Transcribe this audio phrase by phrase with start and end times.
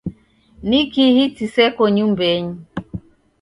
[0.67, 2.55] Ni kihi chiseko nyumbenyi?